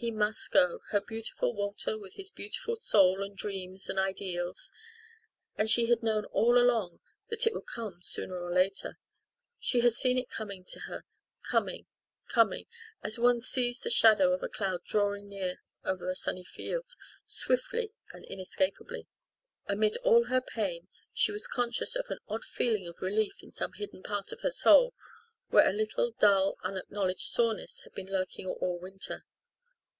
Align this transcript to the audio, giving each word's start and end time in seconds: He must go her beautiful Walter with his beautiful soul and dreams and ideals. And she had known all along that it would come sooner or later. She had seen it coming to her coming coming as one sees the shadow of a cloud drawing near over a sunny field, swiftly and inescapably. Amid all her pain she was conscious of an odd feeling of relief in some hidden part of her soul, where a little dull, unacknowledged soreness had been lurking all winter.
He 0.00 0.12
must 0.12 0.52
go 0.52 0.78
her 0.90 1.00
beautiful 1.00 1.52
Walter 1.52 1.98
with 1.98 2.14
his 2.14 2.30
beautiful 2.30 2.76
soul 2.78 3.20
and 3.20 3.36
dreams 3.36 3.88
and 3.88 3.98
ideals. 3.98 4.70
And 5.56 5.68
she 5.68 5.86
had 5.86 6.04
known 6.04 6.24
all 6.26 6.56
along 6.56 7.00
that 7.30 7.48
it 7.48 7.52
would 7.52 7.66
come 7.66 8.00
sooner 8.00 8.38
or 8.38 8.52
later. 8.52 9.00
She 9.58 9.80
had 9.80 9.94
seen 9.94 10.16
it 10.16 10.30
coming 10.30 10.62
to 10.66 10.78
her 10.86 11.02
coming 11.50 11.88
coming 12.28 12.68
as 13.02 13.18
one 13.18 13.40
sees 13.40 13.80
the 13.80 13.90
shadow 13.90 14.32
of 14.32 14.40
a 14.44 14.48
cloud 14.48 14.84
drawing 14.84 15.28
near 15.28 15.60
over 15.84 16.08
a 16.08 16.14
sunny 16.14 16.44
field, 16.44 16.94
swiftly 17.26 17.90
and 18.12 18.24
inescapably. 18.26 19.08
Amid 19.66 19.96
all 20.04 20.26
her 20.26 20.40
pain 20.40 20.86
she 21.12 21.32
was 21.32 21.48
conscious 21.48 21.96
of 21.96 22.06
an 22.08 22.20
odd 22.28 22.44
feeling 22.44 22.86
of 22.86 23.02
relief 23.02 23.42
in 23.42 23.50
some 23.50 23.72
hidden 23.72 24.04
part 24.04 24.30
of 24.30 24.42
her 24.42 24.50
soul, 24.52 24.94
where 25.48 25.68
a 25.68 25.72
little 25.72 26.12
dull, 26.20 26.56
unacknowledged 26.62 27.22
soreness 27.22 27.82
had 27.82 27.92
been 27.94 28.06
lurking 28.06 28.46
all 28.46 28.78
winter. 28.78 29.24